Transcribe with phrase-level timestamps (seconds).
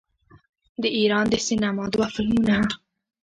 [0.81, 2.55] د ایران د سینما دوه فلمونه